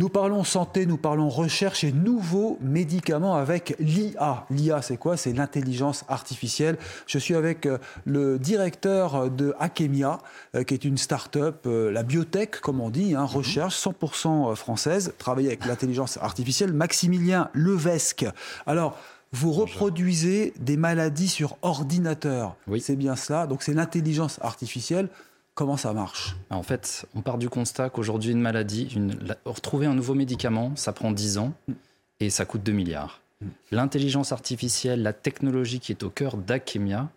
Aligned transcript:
Nous 0.00 0.08
parlons 0.08 0.44
santé, 0.44 0.86
nous 0.86 0.96
parlons 0.96 1.28
recherche 1.28 1.84
et 1.84 1.92
nouveaux 1.92 2.56
médicaments 2.62 3.36
avec 3.36 3.76
l'IA. 3.78 4.46
L'IA, 4.48 4.80
c'est 4.80 4.96
quoi? 4.96 5.18
C'est 5.18 5.34
l'intelligence 5.34 6.06
artificielle. 6.08 6.78
Je 7.06 7.18
suis 7.18 7.34
avec 7.34 7.66
euh, 7.66 7.76
le 8.06 8.38
directeur 8.38 9.30
de 9.30 9.54
Akemia, 9.60 10.20
euh, 10.54 10.64
qui 10.64 10.72
est 10.72 10.86
une 10.86 10.96
start-up, 10.96 11.66
euh, 11.66 11.92
la 11.92 12.02
biotech, 12.02 12.62
comme 12.62 12.80
on 12.80 12.88
dit, 12.88 13.14
hein, 13.14 13.24
recherche 13.24 13.76
100% 13.76 14.56
française, 14.56 15.12
travailler 15.18 15.48
avec 15.48 15.66
l'intelligence 15.66 16.16
artificielle. 16.16 16.72
Maximilien 16.72 17.50
Levesque. 17.52 18.24
Alors, 18.64 18.96
vous 19.32 19.52
reproduisez 19.52 20.54
des 20.58 20.78
maladies 20.78 21.28
sur 21.28 21.58
ordinateur. 21.60 22.56
Oui. 22.68 22.80
C'est 22.80 22.96
bien 22.96 23.16
cela. 23.16 23.46
Donc, 23.46 23.62
c'est 23.62 23.74
l'intelligence 23.74 24.38
artificielle. 24.40 25.10
Comment 25.60 25.76
ça 25.76 25.92
marche? 25.92 26.36
En 26.48 26.62
fait, 26.62 27.04
on 27.14 27.20
part 27.20 27.36
du 27.36 27.50
constat 27.50 27.90
qu'aujourd'hui, 27.90 28.32
une 28.32 28.40
maladie, 28.40 28.88
une, 28.96 29.14
retrouver 29.44 29.84
un 29.84 29.92
nouveau 29.92 30.14
médicament, 30.14 30.72
ça 30.74 30.94
prend 30.94 31.12
10 31.12 31.36
ans 31.36 31.52
et 32.18 32.30
ça 32.30 32.46
coûte 32.46 32.62
2 32.62 32.72
milliards. 32.72 33.20
L'intelligence 33.70 34.32
artificielle, 34.32 35.02
la 35.02 35.12
technologie 35.12 35.78
qui 35.78 35.92
est 35.92 36.02
au 36.02 36.08
cœur 36.08 36.38
d'Akemia 36.38 37.10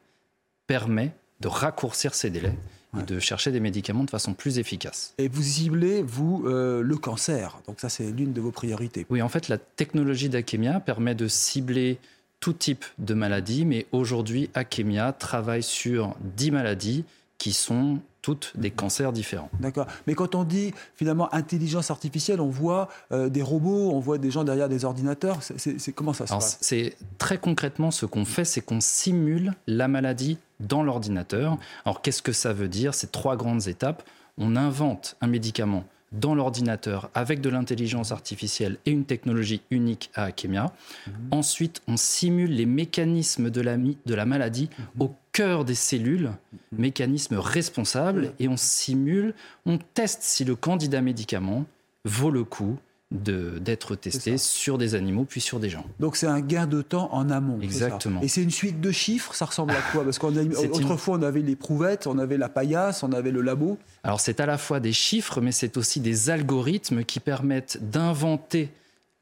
permet 0.67 1.13
de 1.39 1.47
raccourcir 1.47 2.13
ces 2.13 2.29
délais 2.31 2.57
et 2.99 3.03
de 3.03 3.17
chercher 3.17 3.53
des 3.53 3.61
médicaments 3.61 4.03
de 4.03 4.09
façon 4.09 4.33
plus 4.33 4.59
efficace. 4.59 5.13
Et 5.19 5.29
vous 5.29 5.41
ciblez, 5.41 6.01
vous, 6.01 6.43
euh, 6.45 6.81
le 6.81 6.97
cancer. 6.97 7.59
Donc 7.65 7.79
ça, 7.79 7.87
c'est 7.87 8.11
l'une 8.11 8.33
de 8.33 8.41
vos 8.41 8.51
priorités. 8.51 9.05
Oui, 9.09 9.21
en 9.21 9.29
fait, 9.29 9.47
la 9.47 9.57
technologie 9.57 10.27
d'Akemia 10.27 10.81
permet 10.81 11.15
de 11.15 11.29
cibler 11.29 11.97
tout 12.41 12.51
type 12.51 12.83
de 12.97 13.13
maladie, 13.13 13.63
mais 13.63 13.85
aujourd'hui, 13.93 14.49
Akemia 14.53 15.13
travaille 15.13 15.63
sur 15.63 16.17
10 16.35 16.51
maladies 16.51 17.05
qui 17.37 17.53
sont 17.53 17.99
toutes 18.23 18.53
des 18.55 18.71
cancers 18.71 19.13
différents. 19.13 19.51
D'accord. 19.59 19.85
Mais 20.07 20.15
quand 20.15 20.33
on 20.33 20.43
dit 20.45 20.73
finalement 20.95 21.31
intelligence 21.35 21.91
artificielle, 21.91 22.41
on 22.41 22.49
voit 22.49 22.89
euh, 23.11 23.29
des 23.29 23.43
robots, 23.43 23.91
on 23.91 23.99
voit 23.99 24.17
des 24.17 24.31
gens 24.31 24.43
derrière 24.43 24.69
des 24.69 24.85
ordinateurs. 24.85 25.39
C'est 25.43 25.91
comment 25.91 26.13
ça 26.13 26.25
se 26.25 26.33
passe? 26.33 26.57
C'est 26.61 26.95
très 27.19 27.37
concrètement 27.37 27.91
ce 27.91 28.07
qu'on 28.07 28.25
fait, 28.25 28.45
c'est 28.45 28.61
qu'on 28.61 28.79
simule 28.79 29.53
la 29.67 29.87
maladie 29.87 30.39
dans 30.61 30.83
l'ordinateur. 30.83 31.57
Alors 31.85 32.01
qu'est-ce 32.01 32.21
que 32.21 32.31
ça 32.31 32.53
veut 32.53 32.69
dire? 32.69 32.95
Ces 32.95 33.07
trois 33.07 33.35
grandes 33.35 33.67
étapes. 33.67 34.03
On 34.39 34.55
invente 34.55 35.15
un 35.21 35.27
médicament 35.27 35.83
dans 36.13 36.33
l'ordinateur 36.33 37.09
avec 37.13 37.41
de 37.41 37.49
l'intelligence 37.49 38.11
artificielle 38.11 38.77
et 38.85 38.91
une 38.91 39.05
technologie 39.05 39.61
unique 39.69 40.11
à 40.15 40.25
Akemia. 40.25 40.71
Mhm. 41.07 41.13
Ensuite, 41.31 41.81
on 41.87 41.97
simule 41.97 42.51
les 42.51 42.65
mécanismes 42.65 43.49
de 43.49 43.61
la, 43.61 43.77
de 43.77 44.15
la 44.15 44.25
maladie 44.25 44.69
mhm. 44.79 45.01
au 45.01 45.15
cœur 45.33 45.65
des 45.65 45.75
cellules, 45.75 46.31
mhm. 46.71 46.79
mécanismes 46.79 47.37
responsables, 47.37 48.33
et 48.39 48.47
on 48.47 48.57
simule, 48.57 49.33
on 49.65 49.77
teste 49.77 50.21
si 50.21 50.45
le 50.45 50.55
candidat 50.55 51.01
médicament 51.01 51.65
vaut 52.05 52.31
le 52.31 52.43
coup 52.43 52.77
d'être 53.13 53.95
testé 53.95 54.39
sur 54.39 54.79
des 54.79 54.95
animaux 54.95 55.25
puis 55.25 55.39
sur 55.39 55.59
des 55.59 55.69
gens. 55.69 55.85
Donc 55.99 56.15
c'est 56.15 56.25
un 56.27 56.41
gain 56.41 56.65
de 56.65 56.81
temps 56.81 57.13
en 57.13 57.29
amont. 57.29 57.59
Exactement. 57.61 58.21
Et 58.21 58.27
c'est 58.27 58.41
une 58.41 58.49
suite 58.49 58.81
de 58.81 58.91
chiffres, 58.91 59.35
ça 59.35 59.45
ressemble 59.45 59.73
à 59.73 59.81
quoi? 59.91 60.03
Parce 60.03 60.17
qu'autrefois 60.17 61.17
on 61.19 61.21
avait 61.21 61.41
les 61.41 61.55
prouvettes, 61.55 62.07
on 62.07 62.17
avait 62.17 62.37
la 62.37 62.49
paillasse, 62.49 63.03
on 63.03 63.11
avait 63.11 63.29
le 63.29 63.41
labo. 63.41 63.77
Alors 64.03 64.19
c'est 64.19 64.39
à 64.39 64.47
la 64.47 64.57
fois 64.57 64.79
des 64.79 64.93
chiffres, 64.93 65.41
mais 65.41 65.51
c'est 65.51 65.77
aussi 65.77 65.99
des 65.99 66.31
algorithmes 66.31 67.03
qui 67.03 67.19
permettent 67.19 67.77
d'inventer 67.81 68.71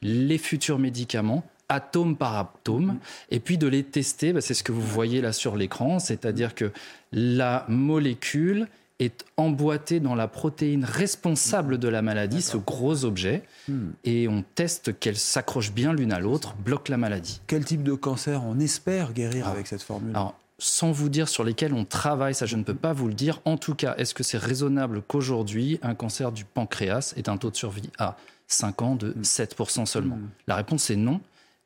les 0.01 0.37
futurs 0.37 0.79
médicaments 0.79 1.43
atome 1.71 2.17
par 2.17 2.35
atome, 2.35 2.97
et 3.29 3.39
puis 3.39 3.57
de 3.57 3.67
les 3.67 3.83
tester, 3.83 4.33
bah, 4.33 4.41
c'est 4.41 4.53
ce 4.53 4.63
que 4.63 4.73
vous 4.73 4.81
voyez 4.81 5.21
là 5.21 5.31
sur 5.31 5.55
l'écran, 5.55 5.99
c'est-à-dire 5.99 6.53
que 6.53 6.71
la 7.13 7.65
molécule 7.69 8.67
est 8.99 9.25
emboîté 9.37 9.99
dans 9.99 10.13
la 10.13 10.27
protéine 10.27 10.85
responsable 10.85 11.79
de 11.79 11.87
la 11.87 12.01
maladie, 12.01 12.41
ce 12.41 12.57
gros 12.57 13.05
objet, 13.05 13.43
hmm. 13.67 13.89
et 14.03 14.27
on 14.27 14.43
teste 14.53 14.99
qu'elle 14.99 15.17
s'accroche 15.17 15.71
bien 15.71 15.93
l'une 15.93 16.11
à 16.11 16.19
l'autre, 16.19 16.55
bloque 16.55 16.89
la 16.89 16.97
maladie. 16.97 17.41
Quel 17.47 17.65
type 17.65 17.83
de 17.83 17.93
cancer 17.93 18.43
on 18.43 18.59
espère 18.59 19.13
guérir 19.13 19.47
avec 19.47 19.65
cette 19.65 19.81
formule? 19.81 20.11
Alors, 20.15 20.35
sans 20.59 20.91
vous 20.91 21.09
dire 21.09 21.29
sur 21.29 21.43
lesquels 21.43 21.73
on 21.73 21.85
travaille, 21.85 22.35
ça 22.35 22.45
je 22.45 22.57
ne 22.57 22.63
peux 22.63 22.75
pas 22.75 22.93
vous 22.93 23.07
le 23.07 23.15
dire. 23.15 23.41
En 23.45 23.57
tout 23.57 23.73
cas, 23.73 23.95
est-ce 23.97 24.13
que 24.13 24.23
c'est 24.23 24.37
raisonnable 24.37 25.01
qu'aujourd'hui, 25.07 25.79
un 25.81 25.95
cancer 25.95 26.31
du 26.31 26.45
pancréas 26.45 27.13
ait 27.17 27.29
un 27.29 27.37
taux 27.37 27.49
de 27.49 27.55
survie 27.55 27.89
à 27.97 28.17
5 28.47 28.81
ans 28.81 28.95
de 28.95 29.13
7% 29.23 29.81
hmm. 29.81 29.85
seulement? 29.85 30.17
Hmm. 30.17 30.29
La 30.47 30.55
réponse 30.55 30.89
est 30.91 30.97
non. 30.97 31.21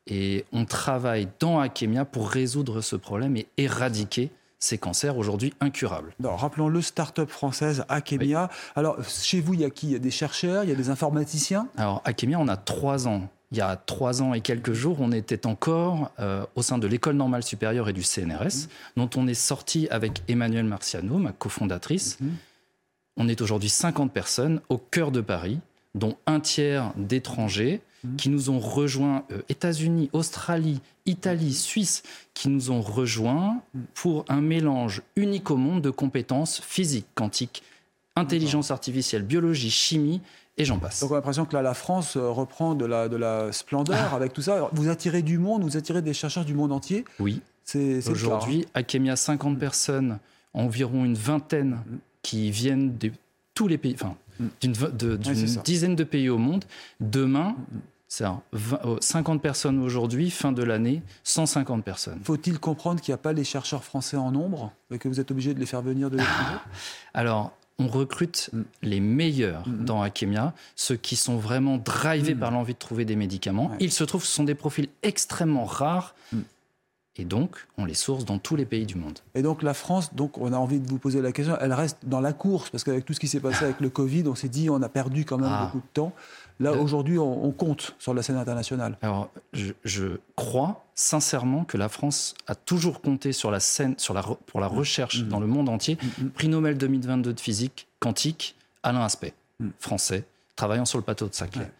Et 0.06 0.44
on 0.52 0.64
travaille 0.64 1.28
dans 1.40 1.58
Akemia 1.58 2.04
pour 2.04 2.28
résoudre 2.28 2.80
ce 2.80 2.96
problème 2.96 3.36
et 3.36 3.46
éradiquer 3.56 4.30
ces 4.58 4.78
cancers 4.78 5.18
aujourd'hui 5.18 5.52
incurables. 5.60 6.14
Rappelons-le, 6.22 6.80
start-up 6.80 7.28
française 7.28 7.84
Akemia. 7.88 8.48
Alors, 8.74 8.96
chez 9.04 9.40
vous, 9.40 9.54
il 9.54 9.60
y 9.60 9.64
a 9.64 9.70
qui? 9.70 9.88
Il 9.88 9.92
y 9.92 9.96
a 9.96 9.98
des 9.98 10.10
chercheurs, 10.10 10.64
il 10.64 10.70
y 10.70 10.72
a 10.72 10.76
des 10.76 10.90
informaticiens? 10.90 11.68
Alors, 11.76 12.02
Akemia, 12.04 12.38
on 12.38 12.48
a 12.48 12.56
trois 12.56 13.08
ans. 13.08 13.28
Il 13.52 13.58
y 13.58 13.60
a 13.60 13.76
trois 13.76 14.22
ans 14.22 14.34
et 14.34 14.40
quelques 14.40 14.72
jours, 14.72 14.98
on 15.00 15.12
était 15.12 15.46
encore 15.46 16.10
euh, 16.18 16.44
au 16.56 16.62
sein 16.62 16.78
de 16.78 16.86
l'École 16.88 17.14
normale 17.14 17.44
supérieure 17.44 17.88
et 17.88 17.92
du 17.92 18.02
CNRS, 18.02 18.66
mmh. 18.66 18.68
dont 18.96 19.10
on 19.14 19.28
est 19.28 19.34
sorti 19.34 19.86
avec 19.90 20.22
Emmanuel 20.26 20.64
Marciano, 20.64 21.18
ma 21.18 21.30
cofondatrice. 21.30 22.18
Mmh. 22.20 22.26
On 23.18 23.28
est 23.28 23.40
aujourd'hui 23.40 23.68
50 23.68 24.12
personnes 24.12 24.60
au 24.68 24.78
cœur 24.78 25.12
de 25.12 25.20
Paris, 25.20 25.60
dont 25.94 26.16
un 26.26 26.40
tiers 26.40 26.92
d'étrangers 26.96 27.80
mmh. 28.06 28.16
qui 28.16 28.28
nous 28.28 28.50
ont 28.50 28.58
rejoints, 28.58 29.24
euh, 29.30 29.42
États-Unis, 29.48 30.10
Australie, 30.12 30.80
Italie, 31.04 31.52
Suisse, 31.52 32.02
qui 32.34 32.48
nous 32.48 32.70
ont 32.70 32.80
rejoints 32.80 33.60
pour 33.94 34.24
un 34.28 34.40
mélange 34.40 35.02
unique 35.16 35.50
au 35.50 35.56
monde 35.56 35.82
de 35.82 35.90
compétences 35.90 36.60
physiques, 36.60 37.06
quantiques, 37.14 37.62
intelligence 38.16 38.70
artificielle, 38.70 39.22
biologie, 39.22 39.70
chimie 39.70 40.20
et 40.58 40.64
j'en 40.64 40.78
passe. 40.78 41.00
Donc 41.00 41.10
on 41.10 41.14
a 41.14 41.18
l'impression 41.18 41.44
que 41.44 41.54
là, 41.54 41.62
la 41.62 41.74
France 41.74 42.16
euh, 42.16 42.30
reprend 42.30 42.74
de 42.74 42.86
la, 42.86 43.08
de 43.08 43.16
la 43.16 43.52
splendeur 43.52 44.14
avec 44.14 44.32
tout 44.32 44.42
ça. 44.42 44.70
vous 44.72 44.88
attirez 44.88 45.22
du 45.22 45.38
monde, 45.38 45.62
vous 45.62 45.76
attirez 45.76 46.02
des 46.02 46.14
chercheurs 46.14 46.44
du 46.44 46.54
monde 46.54 46.72
entier 46.72 47.04
Oui. 47.18 47.42
C'est 47.64 48.08
Aujourd'hui, 48.08 48.64
à 48.74 48.78
Akemia, 48.78 49.16
50 49.16 49.58
personnes, 49.58 50.20
environ 50.54 51.04
une 51.04 51.16
vingtaine 51.16 51.80
qui 52.22 52.50
viennent 52.52 52.96
de 52.96 53.10
tous 53.54 53.66
les 53.66 53.76
pays, 53.76 53.94
enfin, 53.94 54.14
mm. 54.38 54.46
d'une 54.60 54.74
dizaine 55.64 55.96
de 55.96 56.04
pays 56.04 56.28
au 56.28 56.38
monde. 56.38 56.64
Demain, 57.00 57.56
c'est 58.08 58.24
50 59.00 59.42
personnes 59.42 59.82
aujourd'hui, 59.82 60.30
fin 60.30 60.52
de 60.52 60.62
l'année, 60.62 61.02
150 61.24 61.84
personnes. 61.84 62.20
Faut-il 62.22 62.60
comprendre 62.60 63.00
qu'il 63.00 63.12
n'y 63.12 63.16
a 63.16 63.18
pas 63.18 63.32
les 63.32 63.44
chercheurs 63.44 63.82
français 63.82 64.16
en 64.16 64.30
nombre 64.30 64.72
et 64.90 64.98
que 64.98 65.08
vous 65.08 65.18
êtes 65.18 65.30
obligé 65.30 65.54
de 65.54 65.60
les 65.60 65.66
faire 65.66 65.82
venir 65.82 66.08
de 66.10 66.16
l'étranger? 66.18 66.58
Alors, 67.14 67.52
on 67.78 67.88
recrute 67.88 68.50
mm. 68.52 68.62
les 68.82 69.00
meilleurs 69.00 69.66
mm, 69.66 69.72
mm. 69.72 69.84
dans 69.84 70.02
Akemia, 70.02 70.54
ceux 70.76 70.96
qui 70.96 71.16
sont 71.16 71.36
vraiment 71.36 71.78
drivés 71.78 72.34
par 72.34 72.50
l'envie 72.50 72.74
de 72.74 72.78
trouver 72.78 73.04
des 73.04 73.16
médicaments. 73.16 73.72
Il 73.80 73.92
se 73.92 74.04
trouve 74.04 74.22
que 74.22 74.26
ce 74.26 74.34
sont 74.34 74.44
des 74.44 74.54
profils 74.54 74.88
extrêmement 75.02 75.64
rares. 75.64 76.14
Et 77.18 77.24
donc, 77.24 77.66
on 77.78 77.86
les 77.86 77.94
source 77.94 78.26
dans 78.26 78.38
tous 78.38 78.56
les 78.56 78.66
pays 78.66 78.84
du 78.84 78.96
monde. 78.96 79.20
Et 79.34 79.40
donc, 79.40 79.62
la 79.62 79.72
France, 79.72 80.14
donc, 80.14 80.36
on 80.36 80.52
a 80.52 80.58
envie 80.58 80.78
de 80.78 80.86
vous 80.86 80.98
poser 80.98 81.22
la 81.22 81.32
question, 81.32 81.56
elle 81.60 81.72
reste 81.72 81.96
dans 82.04 82.20
la 82.20 82.34
course, 82.34 82.68
parce 82.68 82.84
qu'avec 82.84 83.06
tout 83.06 83.14
ce 83.14 83.20
qui 83.20 83.26
s'est 83.26 83.40
passé 83.40 83.64
avec 83.64 83.80
le 83.80 83.88
Covid, 83.88 84.24
on 84.26 84.34
s'est 84.34 84.50
dit, 84.50 84.68
on 84.68 84.82
a 84.82 84.90
perdu 84.90 85.24
quand 85.24 85.38
même 85.38 85.50
ah. 85.50 85.64
beaucoup 85.64 85.78
de 85.78 85.92
temps. 85.94 86.12
Là, 86.58 86.72
aujourd'hui, 86.72 87.18
on, 87.18 87.50
compte 87.52 87.94
sur 87.98 88.14
la 88.14 88.22
scène 88.22 88.36
internationale. 88.36 88.96
Alors, 89.02 89.30
je, 89.52 90.06
crois 90.36 90.84
sincèrement 90.94 91.64
que 91.64 91.76
la 91.76 91.88
France 91.88 92.34
a 92.46 92.54
toujours 92.54 93.02
compté 93.02 93.32
sur 93.32 93.50
la 93.50 93.60
scène, 93.60 93.94
sur 93.98 94.14
la, 94.14 94.22
pour 94.22 94.60
la 94.60 94.66
recherche 94.66 95.22
mm. 95.22 95.28
dans 95.28 95.40
le 95.40 95.46
monde 95.46 95.68
entier. 95.68 95.98
Mm, 96.00 96.24
mm. 96.24 96.30
Prix 96.30 96.48
Nobel 96.48 96.78
2022 96.78 97.34
de 97.34 97.40
physique 97.40 97.88
quantique, 98.00 98.56
Alain 98.82 99.02
Aspect, 99.02 99.34
français, 99.78 100.24
travaillant 100.54 100.86
sur 100.86 100.98
le 100.98 101.04
plateau 101.04 101.28
de 101.28 101.34
Saclay. 101.34 101.70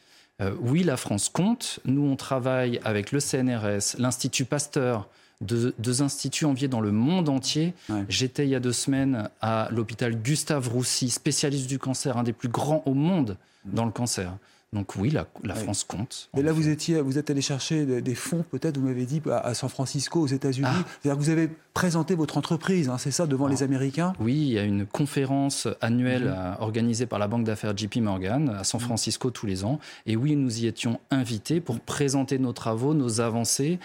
Euh, 0.42 0.54
oui, 0.60 0.82
la 0.82 0.98
France 0.98 1.30
compte. 1.30 1.80
Nous, 1.86 2.02
on 2.02 2.16
travaille 2.16 2.78
avec 2.84 3.12
le 3.12 3.20
CNRS, 3.20 3.96
l'Institut 3.98 4.44
Pasteur, 4.44 5.08
deux, 5.40 6.02
instituts 6.02 6.44
enviés 6.44 6.68
dans 6.68 6.80
le 6.80 6.92
monde 6.92 7.28
entier. 7.28 7.74
J'étais 8.08 8.44
il 8.46 8.50
y 8.50 8.54
a 8.54 8.60
deux 8.60 8.72
semaines 8.72 9.28
à 9.40 9.68
l'hôpital 9.70 10.14
Gustave 10.16 10.68
Roussy, 10.68 11.10
spécialiste 11.10 11.66
du 11.66 11.78
cancer, 11.78 12.16
un 12.16 12.22
des 12.22 12.32
plus 12.32 12.48
grands 12.48 12.82
au 12.86 12.94
monde 12.94 13.36
dans 13.64 13.84
le 13.84 13.90
cancer. 13.90 14.32
Donc 14.72 14.96
oui, 14.96 15.10
la, 15.10 15.54
France 15.54 15.84
compte. 15.84 16.28
Et 16.36 16.42
là, 16.42 16.52
vous, 16.52 16.68
étiez, 16.68 17.00
vous 17.00 17.18
êtes 17.18 17.30
allé 17.30 17.40
chercher 17.40 17.86
des, 18.02 18.14
fonds, 18.14 18.44
peut-être, 18.50 18.78
vous 18.78 18.86
m'avez 18.86 19.06
dit, 19.06 19.22
à, 19.30 19.54
San 19.54 19.70
Francisco, 19.70 20.20
aux 20.20 20.26
États-Unis. 20.26 20.68
Ah. 20.70 20.84
C'est-à-dire 21.00 21.18
que 21.18 21.24
vous 21.24 21.30
avez 21.30 21.48
présenté 21.72 22.14
votre 22.16 22.36
entreprise, 22.36 22.88
hein, 22.88 22.98
c'est 22.98 23.12
ça, 23.12 23.26
devant 23.26 23.46
les 23.46 23.62
Américains? 23.62 24.12
Oui, 24.18 24.34
il 24.34 24.52
y 24.52 24.58
a 24.58 24.64
une 24.64 24.84
conférence 24.84 25.68
annuelle 25.80 26.24
mhm. 26.24 26.34
euh, 26.36 26.54
organisée 26.58 27.06
par 27.06 27.18
la 27.18 27.28
banque 27.28 27.44
d'affaires 27.44 27.76
JP 27.76 27.98
Morgan 27.98 28.50
à 28.58 28.64
San 28.64 28.80
mhm. 28.80 28.86
Francisco 28.86 29.30
tous 29.30 29.46
les 29.46 29.64
ans. 29.64 29.78
Et 30.04 30.16
oui, 30.16 30.34
nous 30.34 30.58
y 30.58 30.66
étions 30.66 30.98
invités 31.10 31.60
pour 31.60 31.78
présenter 31.78 32.38
nos 32.38 32.52
travaux, 32.52 32.92
nos 32.92 33.20
avancées 33.20 33.78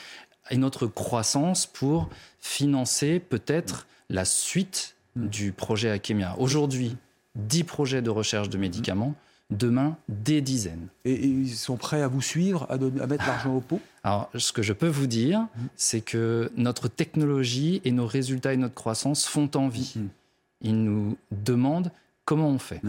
et 0.50 0.58
notre 0.58 0.88
croissance 0.88 1.68
pour 1.68 2.10
financer 2.40 3.20
peut-être 3.20 3.88
la 4.10 4.26
suite 4.26 4.96
mhm. 5.16 5.30
du 5.30 5.52
projet 5.52 5.92
Akemia. 5.92 6.36
Aujourd'hui, 6.40 6.98
10 7.36 7.64
projets 7.66 8.02
de 8.02 8.10
recherche 8.10 8.50
de 8.50 8.58
médicaments 8.58 9.16
demain 9.52 9.98
des 10.10 10.42
dizaines. 10.42 10.88
Et, 11.06 11.14
ils 11.26 11.50
sont 11.50 11.78
prêts 11.78 12.02
à 12.02 12.08
vous 12.08 12.22
suivre, 12.22 12.66
à, 12.70 12.78
mettre 12.78 13.28
l'argent 13.28 13.56
au 13.56 13.62
pot? 13.62 13.80
Alors, 14.04 14.30
ce 14.36 14.52
que 14.52 14.62
je 14.62 14.74
peux 14.74 14.88
vous 14.88 15.08
dire, 15.08 15.42
mhm. 15.42 15.68
c'est 15.76 16.02
que 16.02 16.52
notre 16.56 16.88
technologie 16.88 17.82
et 17.86 17.92
nos 17.92 18.08
résultats 18.08 18.54
et 18.54 18.58
notre 18.58 18.76
croissance 18.76 19.28
font 19.28 19.50
envie. 19.56 19.94
Mhm. 19.96 20.10
Ils 20.62 20.84
nous 20.84 21.18
demandent 21.32 21.92
comment 22.26 22.50
on 22.50 22.60
fait. 22.60 22.82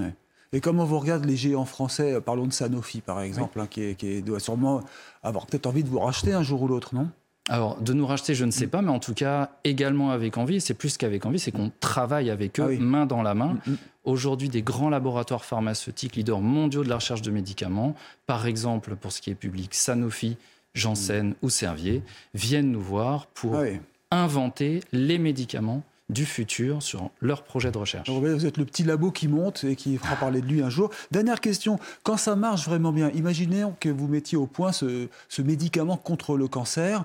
Et 0.53 0.61
comment 0.61 0.85
vous 0.85 0.99
regardez 0.99 1.27
les 1.27 1.37
géants 1.37 1.65
français 1.65 2.21
Parlons 2.21 2.47
de 2.47 2.53
Sanofi, 2.53 3.01
par 3.01 3.23
exemple, 3.23 3.59
hein, 3.61 3.67
qui, 3.67 4.23
doit 4.23 4.41
sûrement 4.41 4.83
avoir 5.23 5.47
peut-être 5.47 5.67
envie 5.67 5.83
de 5.83 5.89
vous 5.89 5.99
racheter 5.99 6.35
un 6.35 6.43
jour 6.43 6.63
ou 6.63 6.69
l'autre, 6.69 6.95
non? 6.95 7.09
Alors, 7.49 7.81
de 7.81 7.93
nous 7.93 8.07
racheter, 8.07 8.35
je 8.35 8.45
ne 8.45 8.53
sais 8.53 8.67
mm. 8.67 8.71
pas, 8.71 8.83
mais 8.83 8.91
en 8.91 9.01
tout 9.01 9.15
cas, 9.15 9.51
également 9.65 10.11
avec 10.11 10.39
envie, 10.39 10.61
c'est 10.61 10.75
plus 10.75 10.97
qu'avec 10.97 11.27
envie, 11.27 11.41
c'est 11.41 11.51
qu'on 11.51 11.73
travaille 11.81 12.31
avec 12.31 12.61
eux, 12.61 12.77
ah 12.79 12.83
main 12.83 13.07
dans 13.07 13.23
la 13.23 13.35
main. 13.35 13.59
Mm, 13.67 13.73
mm. 13.73 13.77
Aujourd'hui, 14.05 14.49
des 14.49 14.63
grands 14.63 14.91
laboratoires 14.91 15.45
pharmaceutiques, 15.45 16.15
leaders 16.17 16.41
mondiaux 16.41 16.85
de 16.85 16.89
la 16.89 16.97
recherche 16.97 17.23
de 17.23 17.31
médicaments, 17.31 17.97
par 18.27 18.47
exemple, 18.47 18.95
pour 18.95 19.11
ce 19.11 19.21
qui 19.21 19.31
est 19.31 19.35
public, 19.35 19.75
Sanofi, 19.75 20.37
Janssen 20.75 21.35
ou 21.43 21.51
Servier, 21.51 22.03
viennent 22.35 22.71
nous 22.71 22.81
voir 22.81 23.27
pour 23.27 23.57
ah 23.57 23.67
inventer 24.13 24.81
les 24.93 25.19
médicaments 25.19 25.83
du 26.13 26.27
futur 26.27 26.83
sur 26.83 27.11
leur 27.21 27.43
projet 27.43 27.71
de 27.71 27.79
recherche. 27.79 28.09
Vous 28.09 28.47
êtes 28.47 28.59
le 28.59 28.65
petit 28.65 28.85
labo 28.85 29.11
qui 29.11 29.29
monte 29.29 29.65
et 29.65 29.77
qui 29.77 29.97
fera 29.97 30.17
parler 30.17 30.41
de 30.41 30.47
lui 30.47 30.63
un 30.63 30.71
jour. 30.71 30.91
Dernière 31.11 31.41
question, 31.41 31.79
quand 32.03 32.17
ça 32.17 32.37
marche 32.37 32.67
vraiment 32.67 32.93
bien, 32.93 33.11
imaginez 33.11 33.65
que 33.81 33.89
vous 33.89 34.07
mettiez 34.07 34.39
au 34.39 34.47
point 34.47 34.73
ce, 34.73 35.09
médicament 35.43 35.97
contre 35.97 36.37
le 36.37 36.49
cancer. 36.49 37.05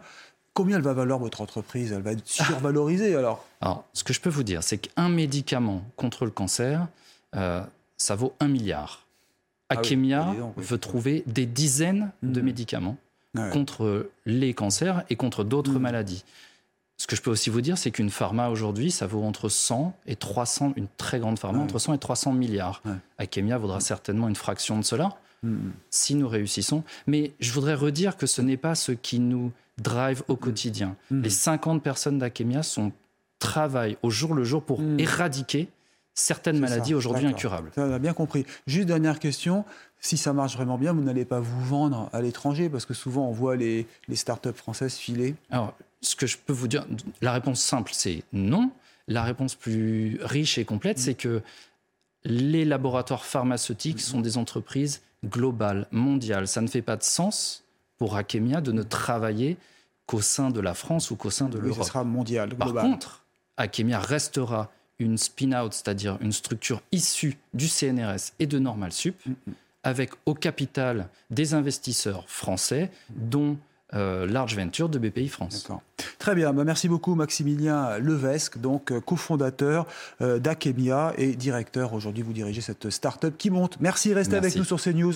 Combien 0.54 0.77
elle 0.77 0.83
va 0.83 0.94
valoir 0.94 1.19
votre 1.19 1.42
entreprise? 1.42 1.92
Elle 1.92 2.01
va 2.01 2.12
être 2.12 2.27
survalorisée 2.27 3.15
alors? 3.15 3.45
Alors, 3.62 3.86
ce 3.94 4.04
que 4.04 4.13
je 4.13 4.19
peux 4.19 4.30
vous 4.30 4.44
dire, 4.44 4.63
c'est 4.63 4.77
qu'un 4.77 5.10
médicament 5.10 5.83
contre 5.95 6.25
le 6.25 6.31
cancer, 6.31 6.88
euh, 7.36 7.62
ça 7.98 8.15
vaut 8.15 8.33
un 8.39 8.48
milliard. 8.48 9.06
Ah 9.69 9.75
Akemia 9.75 10.33
veut 10.56 10.77
trouver 10.77 11.24
des 11.27 11.45
dizaines 11.45 12.12
de 12.24 12.42
mmh. 12.42 12.45
médicaments 12.45 12.98
ah 13.38 13.50
contre 13.50 14.10
les 14.25 14.53
cancers 14.53 15.03
et 15.10 15.15
contre 15.15 15.44
d'autres 15.44 15.74
mmh. 15.74 15.80
maladies. 15.80 16.24
Ce 16.98 17.06
que 17.06 17.16
je 17.16 17.22
peux 17.22 17.30
aussi 17.30 17.50
vous 17.50 17.62
dire, 17.62 17.78
c'est 17.78 17.92
qu'une 17.92 18.10
pharma 18.10 18.50
aujourd'hui, 18.50 18.90
ça 18.90 19.06
vaut 19.06 19.24
entre 19.24 19.50
100 19.50 19.96
et 20.08 20.16
300, 20.16 20.74
une 20.76 20.88
très 20.98 21.20
grande 21.20 21.38
pharma, 21.38 21.60
entre 21.60 21.78
100 21.78 21.94
et 21.94 22.00
300 22.00 22.34
milliards. 22.34 22.82
Akemia 23.20 23.58
vaudra 23.58 23.80
certainement 23.80 24.28
une 24.28 24.36
fraction 24.36 24.80
de 24.80 24.84
cela, 24.84 25.16
mm, 25.44 25.50
mm. 25.50 25.74
si 25.92 26.16
nous 26.16 26.28
réussissons. 26.28 26.84
Mais 27.06 27.34
je 27.40 27.52
voudrais 27.52 27.76
redire 27.76 28.18
que 28.18 28.26
ce 28.26 28.42
n'est 28.42 28.58
pas 28.58 28.74
ce 28.74 28.92
qui 28.92 29.20
nous 29.20 29.52
drive 29.78 30.24
au 30.28 30.34
mm. 30.34 30.38
quotidien. 30.38 30.96
Les 31.12 31.30
50 31.30 31.84
personnes 31.84 32.18
d'Akemia 32.18 32.64
sont 32.64 32.92
travaillent 33.40 33.98
au 34.02 34.10
jour 34.10 34.34
le 34.34 34.44
jour 34.44 34.64
pour 34.64 34.82
éradiquer 34.98 35.70
certaines 36.14 36.60
maladies 36.60 36.96
aujourd'hui 36.96 37.28
incurables. 37.28 37.72
Ça, 37.76 37.86
on 37.86 37.94
a 37.94 38.00
bien 38.00 38.14
compris. 38.14 38.46
Juste 38.66 38.88
dernière 38.88 39.20
question. 39.20 39.66
Si 40.00 40.18
ça 40.18 40.34
marche 40.34 40.56
vraiment 40.56 40.78
bien, 40.78 40.94
vous 40.94 41.02
n'allez 41.02 41.26
pas 41.26 41.40
vous 41.40 41.64
vendre 41.64 42.10
à 42.14 42.22
l'étranger 42.22 42.70
parce 42.70 42.86
que 42.86 42.94
souvent 42.94 43.28
on 43.28 43.32
voit 43.32 43.56
les, 43.56 43.86
les 44.08 44.16
startups 44.16 44.54
françaises 44.54 44.96
filer. 44.96 45.36
Alors, 45.52 45.76
ce 46.02 46.16
que 46.16 46.28
je 46.28 46.38
peux 46.38 46.54
vous 46.54 46.68
dire, 46.68 46.86
la 47.22 47.32
réponse 47.32 47.62
simple, 47.62 47.92
c'est 47.94 48.24
non. 48.34 48.72
La 49.08 49.24
réponse 49.24 49.56
plus 49.56 50.20
riche 50.22 50.58
et 50.58 50.66
complète, 50.66 51.00
c'est 51.00 51.14
que 51.14 51.42
les 52.24 52.66
laboratoires 52.66 53.26
pharmaceutiques 53.26 54.02
sont 54.02 54.22
des 54.22 54.38
entreprises 54.38 55.02
globales, 55.26 55.88
mondiales. 55.92 56.48
Ça 56.48 56.62
ne 56.62 56.68
fait 56.68 56.82
pas 56.82 56.98
de 56.98 57.04
sens 57.04 57.64
pour 57.98 58.16
Akemia 58.16 58.62
de 58.62 58.72
ne 58.72 58.84
travailler 58.84 59.58
qu'au 60.06 60.22
sein 60.22 60.52
de 60.52 60.60
la 60.60 60.74
France 60.74 61.12
ou 61.12 61.16
qu'au 61.16 61.30
sein 61.30 61.50
de 61.50 61.58
l'Europe. 61.58 61.84
Ce 61.84 61.90
sera 61.90 62.04
mondial, 62.04 62.50
global. 62.50 62.74
Par 62.74 62.84
contre, 62.84 63.24
Akemia 63.58 64.00
restera 64.00 64.72
une 65.00 65.18
spin-out, 65.18 65.74
c'est-à-dire 65.74 66.18
une 66.22 66.32
structure 66.32 66.82
issue 66.92 67.38
du 67.54 67.68
CNRS 67.68 68.34
et 68.40 68.48
de 68.48 68.60
Normal 68.60 68.92
Sup, 68.92 69.16
mm, 69.26 69.32
mm. 69.32 69.54
avec 69.84 70.12
au 70.26 70.34
capital 70.34 71.10
des 71.30 71.54
investisseurs 71.54 72.28
français, 72.30 72.92
dont 73.10 73.58
euh, 73.94 74.25
Large 74.28 74.57
Venture 74.57 74.89
de 74.89 75.00
BPI 75.00 75.30
France. 75.30 75.69
Très 76.19 76.36
bien, 76.36 76.51
bah, 76.51 76.63
merci 76.66 76.89
beaucoup 76.89 77.16
Maximilien 77.16 77.98
Levesque, 78.00 78.57
donc 78.57 78.92
euh, 78.92 79.00
cofondateur 79.00 79.86
euh, 80.22 80.39
d'Akemia 80.39 81.13
et 81.18 81.36
directeur. 81.36 81.94
Aujourd'hui, 81.94 82.24
vous 82.24 82.34
dirigez 82.34 82.60
cette 82.62 82.89
start-up 82.89 83.36
qui 83.38 83.50
monte. 83.50 83.80
Merci, 83.80 84.13
restez 84.13 84.36
avec 84.36 84.56
nous 84.56 84.66
sur 84.66 84.81
CNews. 84.81 85.13